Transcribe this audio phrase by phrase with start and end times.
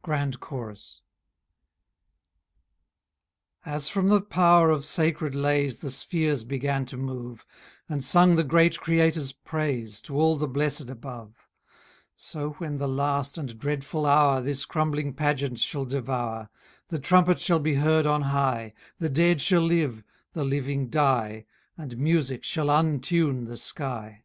[0.00, 1.02] GRAND CHORUS.
[3.66, 7.44] As from the power of sacred lays The spheres began to move,
[7.86, 11.46] And sung the great Creator's praise To all the blessed above;
[12.16, 16.48] So when the last and dreadful hour This crumbling pageant shall devour,
[16.86, 21.44] The trumpet shall be heard on high, The dead shall live, the living die,
[21.76, 24.24] And Music shall untune the sky.